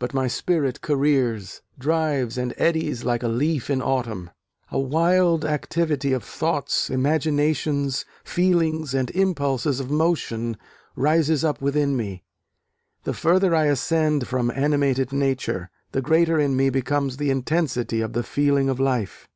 [0.00, 4.28] but my spirit careers, drives and eddies like a leaf in autumn;
[4.72, 10.56] a wild activity of thoughts, imaginations, feelings and impulses of motion
[10.96, 12.24] rises up within me....
[13.04, 15.70] The further I ascend from animated nature...
[15.92, 19.28] the greater in me becomes the intensity of the feeling of life.